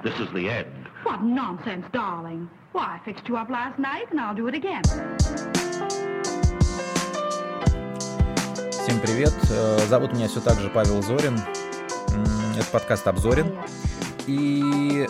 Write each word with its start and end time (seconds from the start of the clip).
This 0.00 0.14
is 0.20 0.30
the 0.32 0.48
end. 0.48 0.86
What 1.02 1.24
nonsense, 1.24 1.84
darling. 1.92 2.48
Why, 2.70 3.00
I 3.00 3.04
fixed 3.04 3.26
you 3.26 3.36
up 3.36 3.50
last 3.50 3.80
night, 3.80 4.06
and 4.12 4.20
I'll 4.20 4.32
do 4.32 4.46
it 4.46 4.54
again. 4.54 4.84
Всем 8.70 9.00
привет. 9.00 9.34
Э, 9.50 9.78
зовут 9.88 10.12
меня 10.12 10.28
все 10.28 10.40
так 10.40 10.60
же 10.60 10.70
Павел 10.70 11.02
Зорин. 11.02 11.36
Это 12.56 12.70
подкаст 12.70 13.08
«Обзорин». 13.08 13.52
И 14.28 15.08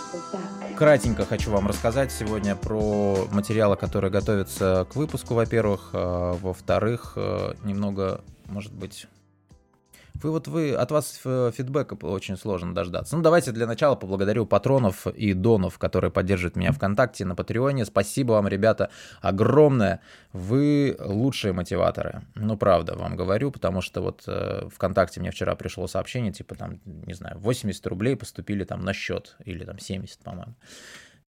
кратенько 0.75 1.27
хочу 1.27 1.51
вам 1.51 1.67
рассказать 1.67 2.11
сегодня 2.11 2.57
про 2.57 3.27
материалы, 3.31 3.77
которые 3.77 4.11
готовятся 4.11 4.87
к 4.91 4.97
выпуску, 4.97 5.35
во-первых. 5.35 5.91
Э, 5.93 6.33
во-вторых, 6.41 7.13
э, 7.17 7.53
немного, 7.63 8.23
может 8.47 8.73
быть, 8.73 9.07
вы 10.23 10.31
вот 10.31 10.49
вы 10.49 10.75
от 10.75 10.91
вас 10.91 11.21
фидбэка 11.23 11.95
очень 12.03 12.37
сложно 12.37 12.75
дождаться. 12.75 13.17
Ну, 13.17 13.23
давайте 13.23 13.53
для 13.53 13.67
начала 13.67 13.95
поблагодарю 13.95 14.47
патронов 14.47 15.07
и 15.07 15.33
донов, 15.33 15.79
которые 15.79 16.11
поддерживают 16.11 16.57
меня 16.57 16.73
ВКонтакте 16.73 17.25
на 17.25 17.35
Патреоне. 17.35 17.85
Спасибо 17.85 18.33
вам, 18.33 18.49
ребята, 18.49 18.91
огромное. 19.21 20.01
Вы 20.33 20.97
лучшие 20.99 21.53
мотиваторы. 21.53 22.23
Ну, 22.35 22.57
правда, 22.57 22.97
вам 22.97 23.17
говорю, 23.17 23.51
потому 23.51 23.81
что 23.81 24.01
вот 24.01 24.25
э, 24.27 24.69
ВКонтакте 24.75 25.21
мне 25.21 25.31
вчера 25.31 25.55
пришло 25.55 25.87
сообщение, 25.87 26.33
типа 26.33 26.55
там, 26.55 26.81
не 26.85 27.15
знаю, 27.15 27.39
80 27.39 27.87
рублей 27.87 28.17
поступили 28.17 28.65
там 28.65 28.85
на 28.85 28.93
счет, 28.93 29.37
или 29.45 29.65
там 29.65 29.79
70, 29.79 30.19
по-моему. 30.21 30.55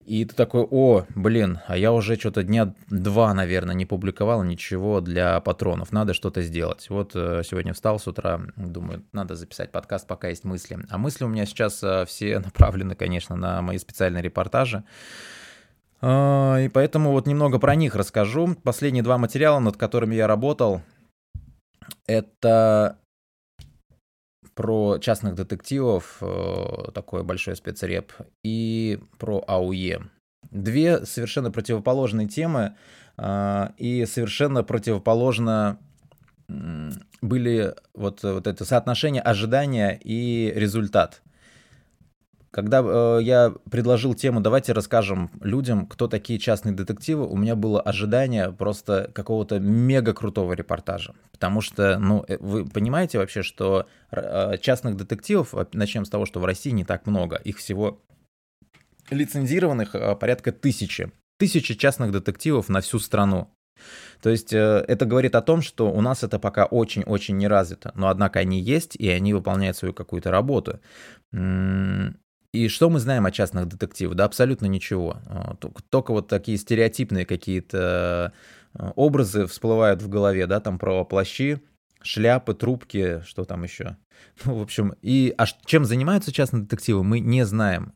И 0.06 0.26
ты 0.26 0.34
такой, 0.34 0.66
о, 0.70 1.06
блин, 1.14 1.60
а 1.68 1.78
я 1.78 1.92
уже 1.92 2.16
что-то 2.16 2.44
дня 2.44 2.74
два, 2.90 3.34
наверное, 3.34 3.76
не 3.76 3.86
публиковал 3.86 4.44
ничего 4.44 5.02
для 5.02 5.40
патронов, 5.42 5.92
надо 5.92 6.14
что-то 6.14 6.42
сделать. 6.42 6.90
Вот 6.90 7.12
э, 7.16 7.44
сегодня 7.46 7.74
встал 7.74 8.00
с 8.00 8.08
утра, 8.08 8.42
думаю, 8.56 9.04
надо 9.12 9.36
записать 9.36 9.72
подкаст, 9.72 10.08
пока 10.08 10.30
есть 10.30 10.46
мысли. 10.46 10.80
А 10.90 10.98
мысли 10.98 11.26
у 11.26 11.28
меня 11.28 11.46
сейчас 11.46 11.84
э, 11.84 12.06
все 12.08 12.40
направлены, 12.46 12.96
конечно, 12.96 13.36
на 13.36 13.62
мои 13.62 13.78
специальные 13.78 14.24
репортажи. 14.24 14.84
А, 16.02 16.58
и 16.58 16.70
поэтому 16.70 17.12
вот 17.12 17.28
немного 17.28 17.60
про 17.60 17.76
них 17.76 17.96
расскажу. 17.96 18.56
Последние 18.64 19.04
два 19.04 19.18
материала, 19.18 19.60
над 19.60 19.78
которыми 19.78 20.16
я 20.16 20.28
работал, 20.28 20.82
это 22.08 22.98
про 24.60 24.98
частных 24.98 25.36
детективов, 25.36 26.18
э, 26.20 26.92
такой 26.94 27.24
большой 27.24 27.56
спецреп, 27.56 28.12
и 28.44 29.00
про 29.18 29.42
АУЕ. 29.48 30.02
Две 30.52 31.06
совершенно 31.06 31.50
противоположные 31.50 32.28
темы, 32.28 32.76
э, 33.18 33.68
и 33.78 34.06
совершенно 34.06 34.62
противоположно 34.66 35.80
были 37.22 37.74
вот, 37.94 38.22
вот 38.24 38.48
это 38.48 38.66
соотношение 38.66 39.22
ожидания 39.22 39.98
и 40.04 40.52
результат. 40.54 41.22
Когда 42.52 42.82
э, 42.84 43.20
я 43.22 43.54
предложил 43.70 44.16
тему, 44.16 44.42
давайте 44.42 44.74
расскажем 44.74 45.30
людям, 45.42 45.86
кто 45.86 46.08
такие 46.08 46.40
частные 46.40 46.74
детективы, 46.74 47.28
у 47.28 47.38
меня 47.38 47.56
было 47.56 47.80
ожидание 47.80 48.52
просто 48.52 49.12
какого-то 49.14 49.60
мега 49.60 50.14
крутого 50.14 50.54
репортажа. 50.54 51.14
Потому 51.32 51.62
что, 51.62 52.00
ну, 52.00 52.26
э, 52.28 52.38
вы 52.40 52.66
понимаете 52.66 53.20
вообще, 53.20 53.44
что 53.44 53.86
э, 54.12 54.58
частных 54.62 54.98
детективов, 54.98 55.54
начнем 55.74 56.06
с 56.06 56.10
того, 56.10 56.26
что 56.26 56.40
в 56.40 56.46
России 56.46 56.72
не 56.72 56.86
так 56.86 57.06
много, 57.06 57.36
их 57.36 57.58
всего 57.58 58.02
лицензированных 59.12 59.94
э, 59.94 60.16
порядка 60.16 60.52
тысячи. 60.52 61.12
Тысячи 61.38 61.76
частных 61.76 62.12
детективов 62.12 62.68
на 62.68 62.82
всю 62.82 63.00
страну. 63.00 63.50
То 64.22 64.30
есть 64.30 64.54
э, 64.54 64.84
это 64.88 65.06
говорит 65.06 65.36
о 65.36 65.42
том, 65.42 65.62
что 65.62 65.92
у 65.92 66.02
нас 66.02 66.24
это 66.24 66.40
пока 66.40 66.66
очень-очень 66.66 67.38
не 67.38 67.48
развито, 67.48 67.92
но 67.96 68.10
однако 68.10 68.40
они 68.40 68.60
есть, 68.60 68.96
и 68.96 69.08
они 69.10 69.34
выполняют 69.34 69.78
свою 69.78 69.94
какую-то 69.94 70.32
работу. 70.32 70.80
И 72.52 72.68
что 72.68 72.90
мы 72.90 73.00
знаем 73.00 73.26
о 73.26 73.32
частных 73.32 73.68
детективах? 73.68 74.16
Да 74.16 74.26
абсолютно 74.26 74.66
ничего. 74.66 75.18
А, 75.28 75.56
только 75.90 76.12
вот 76.12 76.28
такие 76.28 76.58
стереотипные 76.58 77.26
какие-то 77.26 78.34
э, 78.74 78.92
образы 78.96 79.46
всплывают 79.46 80.02
в 80.02 80.10
голове, 80.10 80.48
да, 80.48 80.60
там 80.60 80.80
про 80.80 81.06
плащи, 81.06 81.62
шляпы, 82.02 82.56
трубки, 82.56 83.22
что 83.26 83.46
там 83.46 83.64
еще. 83.64 83.98
Ну, 84.46 84.58
в 84.58 84.62
общем, 84.62 84.96
и 85.02 85.34
а 85.38 85.46
чем 85.66 85.86
занимаются 85.86 86.32
частные 86.34 86.64
детективы, 86.64 87.04
мы 87.04 87.20
не 87.20 87.46
знаем. 87.46 87.94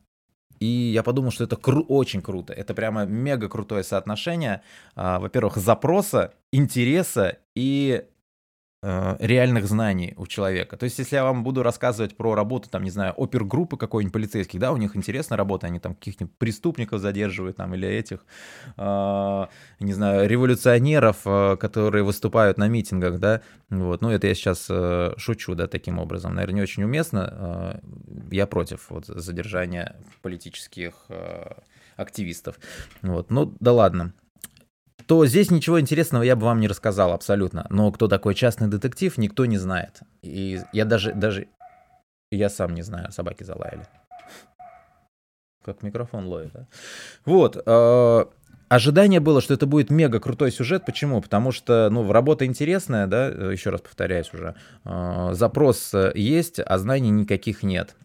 И 0.60 0.66
я 0.66 1.02
подумал, 1.02 1.32
что 1.32 1.44
это 1.44 1.56
кру- 1.56 1.84
очень 1.88 2.22
круто. 2.22 2.52
Это 2.52 2.72
прямо 2.74 3.04
мега 3.04 3.48
крутое 3.48 3.82
соотношение, 3.82 4.62
а, 4.94 5.18
во-первых, 5.18 5.56
запроса, 5.56 6.32
интереса 6.52 7.38
и 7.54 8.04
реальных 9.18 9.66
знаний 9.66 10.14
у 10.16 10.26
человека. 10.26 10.76
То 10.76 10.84
есть, 10.84 10.98
если 10.98 11.16
я 11.16 11.24
вам 11.24 11.42
буду 11.42 11.62
рассказывать 11.62 12.16
про 12.16 12.34
работу, 12.34 12.68
там, 12.68 12.82
не 12.82 12.90
знаю, 12.90 13.14
опергруппы 13.16 13.76
какой-нибудь 13.76 14.12
полицейских, 14.12 14.60
да, 14.60 14.72
у 14.72 14.76
них 14.76 14.96
интересная 14.96 15.38
работа, 15.38 15.66
они 15.66 15.78
там 15.78 15.94
каких-нибудь 15.94 16.36
преступников 16.36 17.00
задерживают, 17.00 17.56
там, 17.56 17.74
или 17.74 17.88
этих, 17.88 18.24
э, 18.76 19.46
не 19.80 19.92
знаю, 19.92 20.28
революционеров, 20.28 21.18
э, 21.24 21.56
которые 21.56 22.04
выступают 22.04 22.58
на 22.58 22.68
митингах, 22.68 23.18
да, 23.18 23.40
вот, 23.70 24.02
ну, 24.02 24.10
это 24.10 24.26
я 24.26 24.34
сейчас 24.34 24.66
э, 24.68 25.14
шучу, 25.16 25.54
да, 25.54 25.66
таким 25.66 25.98
образом, 25.98 26.34
наверное, 26.34 26.56
не 26.56 26.62
очень 26.62 26.84
уместно, 26.84 27.32
э, 27.32 27.78
я 28.30 28.46
против 28.46 28.90
вот 28.90 29.06
задержания 29.06 29.96
политических 30.22 30.92
э, 31.08 31.52
активистов, 31.96 32.58
вот, 33.02 33.30
ну, 33.30 33.56
да 33.60 33.72
ладно, 33.72 34.12
то 35.06 35.26
здесь 35.26 35.50
ничего 35.50 35.80
интересного 35.80 36.22
я 36.22 36.36
бы 36.36 36.46
вам 36.46 36.60
не 36.60 36.68
рассказал 36.68 37.12
абсолютно. 37.12 37.66
Но 37.70 37.90
кто 37.92 38.08
такой 38.08 38.34
частный 38.34 38.68
детектив, 38.68 39.16
никто 39.18 39.46
не 39.46 39.58
знает. 39.58 40.00
И 40.22 40.60
я 40.72 40.84
даже, 40.84 41.12
даже 41.12 41.48
я 42.30 42.48
сам 42.48 42.74
не 42.74 42.82
знаю, 42.82 43.12
собаки 43.12 43.44
залаяли. 43.44 43.86
Как 45.64 45.82
микрофон 45.82 46.26
ловит, 46.26 46.52
да? 46.52 46.66
Вот. 47.24 47.62
Э, 47.64 48.24
ожидание 48.68 49.20
было, 49.20 49.40
что 49.40 49.54
это 49.54 49.66
будет 49.66 49.90
мега 49.90 50.20
крутой 50.20 50.52
сюжет. 50.52 50.84
Почему? 50.84 51.22
Потому 51.22 51.52
что, 51.52 51.88
ну, 51.90 52.10
работа 52.10 52.44
интересная, 52.44 53.06
да, 53.06 53.28
еще 53.28 53.70
раз 53.70 53.80
повторяюсь 53.80 54.32
уже. 54.34 54.54
Э, 54.84 55.30
запрос 55.32 55.94
есть, 56.14 56.60
а 56.60 56.78
знаний 56.78 57.10
никаких 57.10 57.62
нет. 57.62 57.96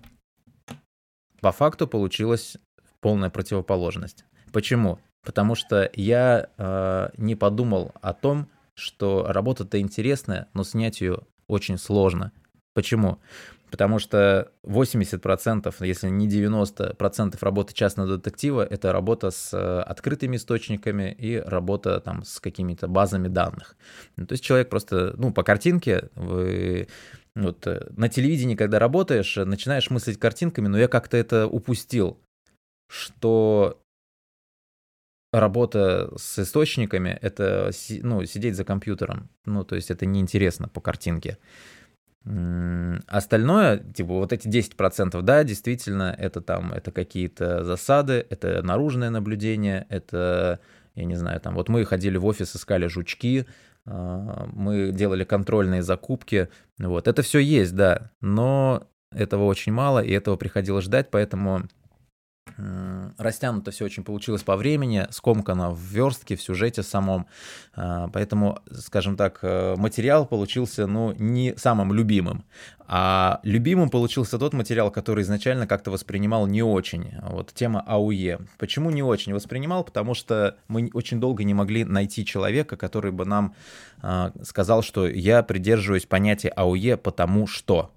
По 1.41 1.51
факту 1.51 1.87
получилась 1.87 2.57
полная 3.01 3.29
противоположность. 3.29 4.25
Почему? 4.51 4.99
Потому 5.23 5.55
что 5.55 5.89
я 5.93 6.49
э, 6.57 7.09
не 7.17 7.35
подумал 7.35 7.93
о 8.01 8.13
том, 8.13 8.49
что 8.75 9.25
работа-то 9.27 9.79
интересная, 9.79 10.47
но 10.53 10.63
снять 10.63 11.01
ее 11.01 11.19
очень 11.47 11.77
сложно. 11.77 12.31
Почему? 12.73 13.19
Потому 13.71 13.99
что 13.99 14.51
80%, 14.63 15.73
если 15.81 16.09
не 16.09 16.27
90% 16.27 17.37
работы 17.41 17.73
частного 17.73 18.17
детектива– 18.17 18.65
это 18.69 18.91
работа 18.91 19.29
с 19.29 19.53
э, 19.53 19.81
открытыми 19.81 20.37
источниками 20.37 21.11
и 21.11 21.37
работа 21.37 21.99
там 21.99 22.23
с 22.23 22.39
какими-то 22.39 22.87
базами 22.87 23.27
данных. 23.27 23.75
Ну, 24.15 24.25
то 24.25 24.33
есть 24.33 24.43
человек 24.43 24.69
просто, 24.69 25.13
ну, 25.17 25.31
по 25.31 25.43
картинке, 25.43 26.09
вы 26.15 26.87
вот, 27.35 27.67
э, 27.67 27.87
на 27.95 28.09
телевидении, 28.09 28.55
когда 28.55 28.79
работаешь, 28.79 29.35
начинаешь 29.35 29.89
мыслить 29.91 30.17
картинками, 30.17 30.67
но 30.67 30.79
я 30.79 30.87
как-то 30.87 31.17
это 31.17 31.45
упустил, 31.47 32.19
что 32.87 33.79
работа 35.31 36.11
с 36.17 36.39
источниками— 36.39 37.17
это 37.21 37.71
ну, 38.01 38.25
сидеть 38.25 38.55
за 38.55 38.63
компьютером. 38.63 39.29
Ну, 39.45 39.63
то 39.63 39.75
есть 39.75 39.91
это 39.91 40.05
неинтересно 40.05 40.67
по 40.67 40.81
картинке. 40.81 41.37
Остальное, 43.07 43.77
типа 43.77 44.13
вот 44.13 44.33
эти 44.33 44.47
10%, 44.47 45.21
да, 45.21 45.43
действительно, 45.43 46.15
это 46.17 46.41
там, 46.41 46.73
это 46.73 46.91
какие-то 46.91 47.63
засады, 47.63 48.25
это 48.29 48.61
наружное 48.61 49.09
наблюдение, 49.09 49.87
это, 49.89 50.59
я 50.95 51.05
не 51.05 51.15
знаю, 51.15 51.39
там, 51.39 51.55
вот 51.55 51.69
мы 51.69 51.85
ходили 51.85 52.17
в 52.17 52.25
офис, 52.25 52.55
искали 52.55 52.87
жучки, 52.87 53.47
а, 53.85 54.47
мы 54.51 54.91
делали 54.91 55.23
контрольные 55.23 55.81
закупки, 55.81 56.49
вот, 56.77 57.07
это 57.07 57.21
все 57.21 57.39
есть, 57.39 57.73
да, 57.73 58.11
но 58.19 58.85
этого 59.11 59.45
очень 59.45 59.71
мало, 59.71 60.03
и 60.03 60.11
этого 60.11 60.35
приходилось 60.35 60.85
ждать, 60.85 61.09
поэтому 61.09 61.63
Растянуто 63.17 63.71
все 63.71 63.85
очень 63.85 64.03
получилось 64.03 64.43
по 64.43 64.55
времени, 64.55 65.07
скомкано 65.11 65.71
в 65.71 65.79
верстке, 65.79 66.35
в 66.35 66.41
сюжете 66.41 66.83
самом. 66.83 67.27
А, 67.75 68.09
поэтому, 68.09 68.59
скажем 68.71 69.15
так, 69.15 69.39
э, 69.41 69.75
материал 69.77 70.25
получился, 70.25 70.87
ну, 70.87 71.13
не 71.17 71.55
самым 71.57 71.93
любимым. 71.93 72.45
А 72.87 73.39
любимым 73.43 73.89
получился 73.89 74.39
тот 74.39 74.53
материал, 74.53 74.89
который 74.91 75.21
изначально 75.21 75.67
как-то 75.67 75.91
воспринимал 75.91 76.47
не 76.47 76.63
очень. 76.63 77.13
Вот 77.21 77.53
тема 77.53 77.81
АУЕ. 77.81 78.39
Почему 78.57 78.89
не 78.89 79.03
очень 79.03 79.33
воспринимал? 79.33 79.83
Потому 79.83 80.13
что 80.13 80.57
мы 80.67 80.89
очень 80.93 81.19
долго 81.19 81.43
не 81.43 81.53
могли 81.53 81.85
найти 81.85 82.25
человека, 82.25 82.77
который 82.77 83.11
бы 83.11 83.25
нам 83.25 83.53
э, 84.01 84.31
сказал, 84.43 84.81
что 84.81 85.07
я 85.07 85.43
придерживаюсь 85.43 86.05
понятия 86.05 86.49
АУЕ 86.49 86.97
потому 86.97 87.47
что. 87.47 87.91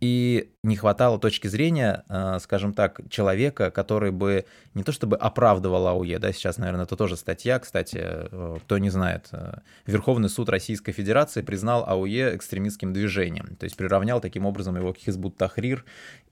И 0.00 0.52
не 0.66 0.76
хватало 0.76 1.18
точки 1.18 1.46
зрения, 1.46 2.04
э, 2.08 2.38
скажем 2.40 2.74
так, 2.74 3.00
человека, 3.08 3.70
который 3.70 4.10
бы 4.10 4.44
не 4.74 4.82
то 4.82 4.92
чтобы 4.92 5.16
оправдывал 5.16 5.86
АУЕ, 5.86 6.18
да, 6.18 6.32
сейчас, 6.32 6.58
наверное, 6.58 6.84
это 6.84 6.96
тоже 6.96 7.16
статья, 7.16 7.58
кстати, 7.60 8.00
э, 8.02 8.58
кто 8.64 8.78
не 8.78 8.90
знает, 8.90 9.28
э, 9.30 9.58
Верховный 9.86 10.28
суд 10.28 10.48
Российской 10.48 10.92
Федерации 10.92 11.42
признал 11.42 11.84
АУЕ 11.86 12.34
экстремистским 12.36 12.92
движением, 12.92 13.56
то 13.56 13.64
есть 13.64 13.76
приравнял 13.76 14.20
таким 14.20 14.44
образом 14.44 14.76
его 14.76 14.92
к 14.92 14.98
Хизбут 14.98 15.36
Тахрир 15.36 15.84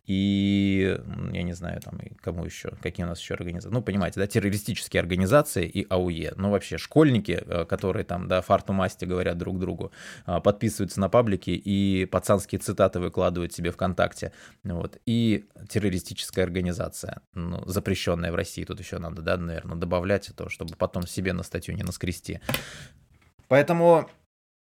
и, 0.06 1.00
я 1.32 1.42
не 1.42 1.54
знаю, 1.54 1.80
там, 1.80 1.98
кому 2.20 2.44
еще, 2.44 2.72
какие 2.82 3.06
у 3.06 3.08
нас 3.08 3.20
еще 3.20 3.34
организации, 3.34 3.72
ну, 3.72 3.82
понимаете, 3.82 4.20
да, 4.20 4.26
террористические 4.26 5.00
организации 5.00 5.66
и 5.66 5.86
АУЕ, 5.88 6.34
ну, 6.36 6.50
вообще, 6.50 6.76
школьники, 6.76 7.42
которые 7.68 8.04
там, 8.04 8.28
да, 8.28 8.42
фарту 8.42 8.74
масти 8.74 9.06
говорят 9.06 9.38
друг 9.38 9.58
другу, 9.58 9.92
подписываются 10.26 11.00
на 11.00 11.08
паблики 11.08 11.50
и 11.50 12.04
пацанские 12.04 12.58
цитаты 12.58 13.00
выкладывают 13.00 13.54
себе 13.54 13.70
ВКонтакте, 13.70 14.23
вот, 14.62 14.98
и 15.06 15.46
террористическая 15.68 16.44
организация, 16.44 17.20
ну, 17.34 17.62
запрещенная 17.66 18.32
в 18.32 18.34
России, 18.34 18.64
тут 18.64 18.80
еще 18.80 18.98
надо, 18.98 19.22
да, 19.22 19.36
наверное, 19.36 19.76
добавлять 19.76 20.28
это, 20.28 20.48
чтобы 20.48 20.76
потом 20.76 21.06
себе 21.06 21.32
на 21.32 21.42
статью 21.42 21.74
не 21.74 21.82
наскрести. 21.82 22.40
Поэтому, 23.48 24.08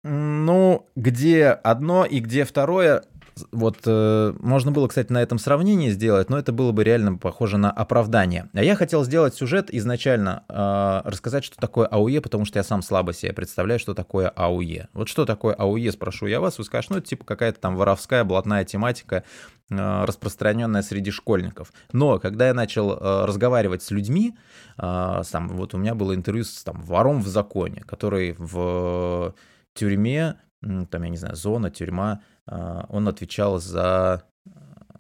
ну, 0.04 0.88
где 0.96 1.48
одно 1.50 2.06
и 2.06 2.20
где 2.20 2.46
второе, 2.46 3.04
вот 3.52 3.78
э, 3.86 4.34
можно 4.40 4.72
было, 4.72 4.88
кстати, 4.88 5.12
на 5.12 5.22
этом 5.22 5.40
сравнении 5.40 5.90
сделать, 5.90 6.30
но 6.30 6.38
это 6.38 6.52
было 6.52 6.72
бы 6.72 6.84
реально 6.84 7.16
похоже 7.18 7.58
на 7.58 7.72
оправдание. 7.72 8.50
А 8.54 8.64
я 8.64 8.76
хотел 8.76 9.04
сделать 9.04 9.36
сюжет 9.36 9.74
изначально, 9.74 10.44
э, 10.50 11.10
рассказать, 11.10 11.44
что 11.44 11.58
такое 11.58 11.88
АУЕ, 11.88 12.22
потому 12.22 12.46
что 12.46 12.60
я 12.60 12.64
сам 12.64 12.82
слабо 12.82 13.14
себе 13.14 13.34
представляю, 13.34 13.80
что 13.80 13.94
такое 13.94 14.30
АУЕ. 14.30 14.90
Вот 14.94 15.08
что 15.08 15.26
такое 15.26 15.54
АУЕ, 15.54 15.92
спрошу 15.92 16.28
я 16.28 16.40
вас, 16.40 16.58
вы 16.58 16.64
скажете, 16.64 16.94
ну 16.94 17.00
это 17.00 17.08
типа 17.08 17.26
какая-то 17.26 17.60
там 17.60 17.76
воровская, 17.76 18.24
блатная 18.24 18.66
тематика, 18.66 19.24
э, 19.70 20.06
распространенная 20.06 20.82
среди 20.82 21.12
школьников. 21.12 21.72
Но 21.94 22.20
когда 22.20 22.48
я 22.48 22.54
начал 22.54 22.94
э, 22.94 23.26
разговаривать 23.26 23.84
с 23.84 23.92
людьми, 23.92 24.36
э, 24.78 25.22
сам, 25.24 25.48
вот 25.50 25.74
у 25.74 25.78
меня 25.78 25.96
было 25.96 26.14
интервью 26.16 26.44
с 26.44 26.64
там, 26.64 26.82
вором 26.82 27.22
в 27.22 27.28
законе, 27.28 27.84
который 27.86 28.36
в 28.38 29.34
тюрьме, 29.74 30.36
там, 30.62 31.04
я 31.04 31.10
не 31.10 31.18
знаю, 31.18 31.36
зона, 31.36 31.70
тюрьма, 31.70 32.22
а, 32.46 32.86
он 32.90 33.08
отвечал 33.08 33.60
за 33.60 34.24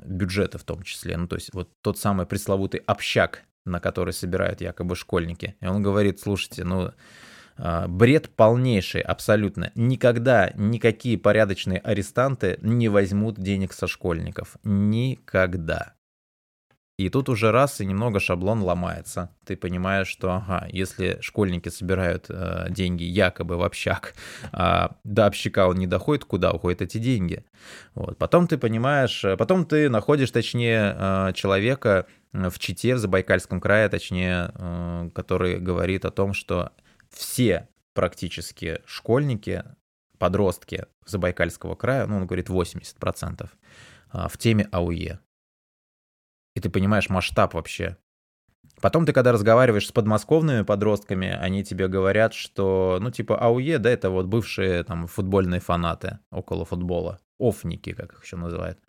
бюджеты 0.03 0.57
в 0.57 0.63
том 0.63 0.83
числе. 0.83 1.17
Ну, 1.17 1.27
то 1.27 1.35
есть 1.35 1.53
вот 1.53 1.69
тот 1.81 1.97
самый 1.97 2.25
пресловутый 2.25 2.81
общак, 2.85 3.43
на 3.65 3.79
который 3.79 4.13
собирают 4.13 4.61
якобы 4.61 4.95
школьники. 4.95 5.55
И 5.61 5.67
он 5.67 5.83
говорит, 5.83 6.19
слушайте, 6.19 6.63
ну, 6.63 6.91
а, 7.57 7.87
бред 7.87 8.29
полнейший, 8.29 9.01
абсолютно. 9.01 9.71
Никогда 9.75 10.51
никакие 10.55 11.17
порядочные 11.17 11.79
арестанты 11.79 12.57
не 12.61 12.89
возьмут 12.89 13.39
денег 13.39 13.73
со 13.73 13.87
школьников. 13.87 14.57
Никогда. 14.63 15.93
И 17.01 17.09
тут 17.09 17.29
уже 17.29 17.51
раз 17.51 17.81
и 17.81 17.85
немного 17.85 18.19
шаблон 18.19 18.61
ломается. 18.61 19.31
Ты 19.43 19.57
понимаешь, 19.57 20.07
что 20.07 20.33
ага, 20.33 20.67
если 20.71 21.17
школьники 21.21 21.69
собирают 21.69 22.27
э, 22.29 22.67
деньги 22.69 23.03
якобы 23.03 23.57
в 23.57 23.63
общак, 23.63 24.13
а 24.51 24.97
до 25.03 25.25
общака 25.25 25.67
он 25.67 25.77
не 25.77 25.87
доходит, 25.87 26.25
куда 26.25 26.51
уходят 26.51 26.83
эти 26.83 26.99
деньги? 26.99 27.43
Вот. 27.95 28.19
Потом 28.19 28.47
ты 28.47 28.59
понимаешь, 28.59 29.25
э, 29.25 29.35
потом 29.35 29.65
ты 29.65 29.89
находишь, 29.89 30.29
точнее, 30.29 30.95
э, 30.95 31.33
человека 31.33 32.05
в 32.33 32.59
Чите, 32.59 32.93
в 32.93 32.99
Забайкальском 32.99 33.59
крае, 33.59 33.89
точнее, 33.89 34.51
э, 34.53 35.09
который 35.15 35.57
говорит 35.57 36.05
о 36.05 36.11
том, 36.11 36.33
что 36.33 36.69
все 37.09 37.67
практически 37.95 38.79
школьники, 38.85 39.63
подростки 40.19 40.85
Забайкальского 41.07 41.73
края, 41.73 42.05
ну, 42.05 42.17
он 42.17 42.27
говорит 42.27 42.49
80%, 42.49 43.49
а, 44.11 44.27
в 44.27 44.37
теме 44.37 44.67
АУЕ 44.71 45.19
и 46.55 46.59
ты 46.59 46.69
понимаешь 46.69 47.09
масштаб 47.09 47.53
вообще. 47.53 47.97
Потом 48.81 49.05
ты, 49.05 49.13
когда 49.13 49.31
разговариваешь 49.31 49.87
с 49.87 49.91
подмосковными 49.91 50.63
подростками, 50.63 51.27
они 51.27 51.63
тебе 51.63 51.87
говорят, 51.87 52.33
что, 52.33 52.97
ну, 52.99 53.11
типа, 53.11 53.37
АУЕ, 53.37 53.77
да, 53.77 53.89
это 53.89 54.09
вот 54.09 54.25
бывшие 54.25 54.83
там 54.83 55.07
футбольные 55.07 55.59
фанаты 55.59 56.19
около 56.31 56.65
футбола, 56.65 57.19
офники, 57.39 57.93
как 57.93 58.13
их 58.13 58.23
еще 58.23 58.37
называют. 58.37 58.79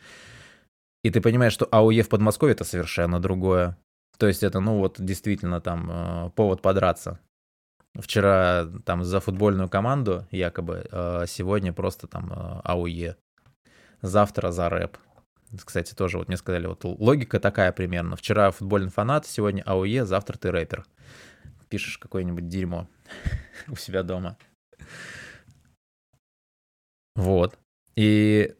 И 1.04 1.10
ты 1.10 1.20
понимаешь, 1.20 1.52
что 1.52 1.68
АУЕ 1.70 2.02
в 2.02 2.08
Подмосковье 2.08 2.54
это 2.54 2.64
совершенно 2.64 3.20
другое. 3.20 3.76
То 4.18 4.28
есть 4.28 4.42
это, 4.42 4.60
ну, 4.60 4.78
вот 4.78 4.96
действительно 4.98 5.60
там 5.60 5.90
э, 5.90 6.30
повод 6.36 6.62
подраться. 6.62 7.18
Вчера 7.94 8.66
там 8.86 9.04
за 9.04 9.20
футбольную 9.20 9.68
команду 9.68 10.26
якобы, 10.30 10.86
э, 10.90 11.24
сегодня 11.26 11.72
просто 11.72 12.06
там 12.06 12.32
э, 12.32 12.60
АУЕ. 12.64 13.16
Завтра 14.00 14.52
за 14.52 14.68
рэп. 14.68 14.96
Кстати, 15.64 15.94
тоже 15.94 16.19
вот 16.19 16.28
мне 16.28 16.37
сказали, 16.37 16.66
вот 16.66 16.84
логика 16.84 17.38
такая 17.38 17.72
примерно. 17.72 18.16
Вчера 18.16 18.50
футбольный 18.50 18.90
фанат, 18.90 19.26
сегодня 19.26 19.62
АУЕ, 19.62 20.06
завтра 20.06 20.38
ты 20.38 20.50
рэпер. 20.50 20.87
Пишешь 21.69 21.99
какое-нибудь 21.99 22.49
дерьмо 22.49 22.88
у 23.69 23.76
себя 23.76 24.02
дома. 24.02 24.38
Вот. 27.14 27.58
И 27.96 28.54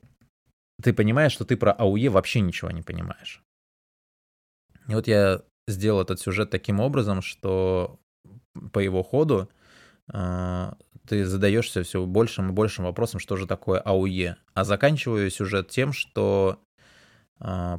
ты 0.83 0.93
понимаешь, 0.93 1.33
что 1.33 1.45
ты 1.45 1.57
про 1.57 1.73
АУЕ 1.73 2.11
вообще 2.11 2.41
ничего 2.41 2.71
не 2.71 2.83
понимаешь. 2.83 3.43
И 4.89 4.95
вот 4.95 5.07
я 5.07 5.43
сделал 5.69 6.03
этот 6.03 6.21
сюжет 6.21 6.51
таким 6.51 6.81
образом, 6.81 7.23
что 7.23 7.99
по 8.73 8.81
его 8.81 9.03
ходу 9.03 9.49
э, 10.13 10.73
ты 11.07 11.25
задаешься 11.25 11.83
все 11.83 12.05
большим 12.05 12.51
и 12.51 12.53
большим 12.53 12.85
вопросом, 12.85 13.21
что 13.21 13.37
же 13.37 13.47
такое 13.47 13.81
АУЕ. 13.81 14.37
А 14.55 14.65
заканчиваю 14.65 15.31
сюжет 15.31 15.69
тем, 15.69 15.93
что 15.93 16.61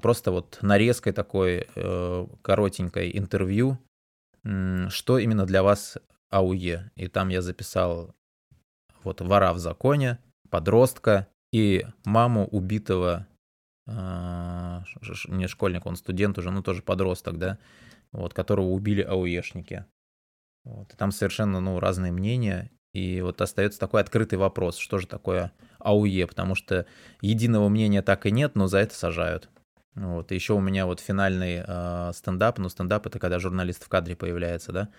просто 0.02 0.32
вот 0.32 0.60
нарезкой 0.62 1.14
такой 1.14 1.68
э, 1.76 2.28
коротенькой 2.42 3.18
интервью, 3.18 3.78
что 4.90 5.18
именно 5.18 5.46
для 5.46 5.64
вас 5.64 5.98
АУЕ. 6.30 6.92
И 6.96 7.08
там 7.08 7.30
я 7.30 7.42
записал 7.42 8.14
вот 9.04 9.22
вора 9.22 9.54
в 9.54 9.60
законе, 9.60 10.20
подростка 10.50 11.28
и 11.52 11.86
маму 12.04 12.48
убитого, 12.48 13.28
а, 13.88 14.84
не 15.28 15.48
школьник, 15.48 15.86
он 15.86 15.96
студент 15.96 16.38
уже, 16.38 16.52
ну 16.52 16.64
тоже 16.64 16.82
подросток, 16.82 17.38
да, 17.38 17.60
вот, 18.12 18.34
которого 18.34 18.68
убили 18.68 19.02
АУЕшники. 19.02 19.86
Вот. 20.64 20.90
Там 20.98 21.12
совершенно 21.12 21.60
ну, 21.60 21.80
разные 21.80 22.12
мнения. 22.12 22.72
И 22.94 23.22
вот 23.22 23.42
остается 23.42 23.80
такой 23.80 24.02
открытый 24.02 24.38
вопрос, 24.38 24.78
что 24.78 25.00
же 25.00 25.08
такое 25.08 25.52
АУЕ, 25.80 26.28
потому 26.28 26.56
что 26.56 26.86
единого 27.22 27.68
мнения 27.68 28.02
так 28.02 28.26
и 28.26 28.32
нет, 28.32 28.56
но 28.56 28.68
за 28.68 28.80
это 28.80 28.94
сажают. 28.94 29.50
Вот, 29.96 30.32
и 30.32 30.36
еще 30.36 30.54
у 30.54 30.60
меня 30.60 30.86
вот 30.86 31.00
финальный 31.00 31.64
э, 31.66 32.12
стендап, 32.14 32.58
ну 32.58 32.70
стендап 32.70 33.06
это 33.06 33.20
когда 33.20 33.40
журналист 33.40 33.84
в 33.84 33.90
кадре 33.90 34.16
появляется, 34.16 34.72
да, 34.72 34.90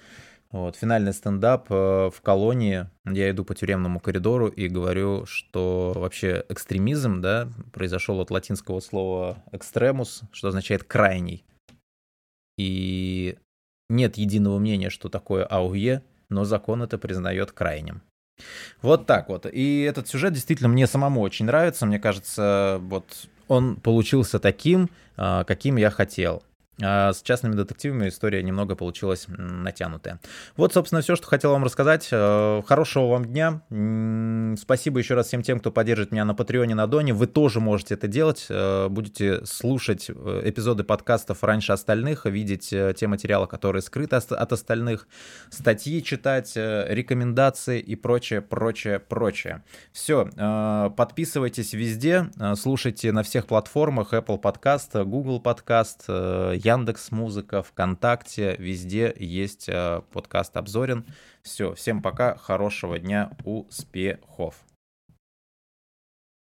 вот, 0.52 0.76
финальный 0.76 1.12
стендап 1.12 1.66
э, 1.70 2.10
в 2.14 2.20
колонии, 2.22 2.88
я 3.04 3.30
иду 3.30 3.44
по 3.44 3.56
тюремному 3.56 3.98
коридору 3.98 4.46
и 4.46 4.68
говорю, 4.68 5.26
что 5.26 5.92
вообще 5.96 6.44
экстремизм, 6.48 7.20
да, 7.20 7.48
произошел 7.72 8.20
от 8.20 8.30
латинского 8.30 8.78
слова 8.78 9.42
экстремус, 9.50 10.22
что 10.30 10.48
означает 10.48 10.84
крайний, 10.84 11.44
и 12.56 13.36
нет 13.88 14.16
единого 14.16 14.58
мнения, 14.58 14.90
что 14.90 15.08
такое 15.08 15.44
АУЕ, 15.44 16.02
но 16.28 16.44
закон 16.44 16.82
это 16.82 16.98
признает 16.98 17.52
крайним. 17.52 18.02
Вот 18.82 19.06
так 19.06 19.28
вот. 19.28 19.46
И 19.50 19.82
этот 19.82 20.08
сюжет 20.08 20.32
действительно 20.32 20.68
мне 20.68 20.86
самому 20.86 21.20
очень 21.20 21.46
нравится. 21.46 21.86
Мне 21.86 21.98
кажется, 21.98 22.78
вот 22.82 23.28
он 23.48 23.76
получился 23.76 24.38
таким, 24.38 24.90
а, 25.16 25.44
каким 25.44 25.76
я 25.76 25.90
хотел. 25.90 26.42
А 26.82 27.12
с 27.12 27.22
частными 27.22 27.54
детективами 27.54 28.08
история 28.08 28.42
немного 28.42 28.74
получилась 28.74 29.26
натянутая. 29.28 30.18
Вот, 30.56 30.72
собственно, 30.72 31.02
все, 31.02 31.14
что 31.14 31.26
хотел 31.26 31.52
вам 31.52 31.64
рассказать. 31.64 32.08
Э, 32.10 32.62
хорошего 32.66 33.10
вам 33.10 33.26
дня. 33.26 33.62
Спасибо 34.58 34.98
еще 34.98 35.14
раз 35.14 35.28
всем 35.28 35.42
тем, 35.42 35.60
кто 35.60 35.70
поддержит 35.70 36.10
меня 36.10 36.24
на 36.24 36.34
Патреоне, 36.34 36.74
на 36.74 36.86
Доне. 36.88 37.12
Вы 37.14 37.28
тоже 37.28 37.60
можете 37.60 37.94
это 37.94 38.08
делать. 38.08 38.46
Э, 38.48 38.88
будете 38.88 39.46
слушать 39.46 40.06
э, 40.08 40.42
эпизоды 40.44 40.82
подкастов 40.82 41.44
раньше 41.44 41.72
остальных, 41.72 42.26
видеть 42.26 42.70
те 42.70 43.06
материалы, 43.06 43.46
которые 43.46 43.82
скрыты 43.82 44.16
от 44.16 44.52
остальных, 44.52 45.06
статьи 45.50 46.02
читать, 46.02 46.52
рекомендации 46.56 47.80
и 47.80 47.94
прочее, 47.94 48.40
прочее, 48.42 48.98
прочее. 48.98 49.62
Все, 49.92 50.92
подписывайтесь 50.96 51.72
везде, 51.72 52.30
слушайте 52.56 53.12
на 53.12 53.22
всех 53.22 53.46
платформах 53.46 54.12
Apple 54.12 54.40
Podcast, 54.40 55.04
Google 55.04 55.40
Podcast, 55.40 56.56
Яндекс 56.64 57.10
Музыка, 57.10 57.62
ВКонтакте, 57.62 58.56
везде 58.58 59.14
есть 59.18 59.68
э, 59.68 60.00
подкаст 60.12 60.56
Обзорин. 60.56 61.04
Все, 61.42 61.74
всем 61.74 62.00
пока, 62.00 62.36
хорошего 62.36 62.98
дня, 62.98 63.36
успехов. 63.44 64.63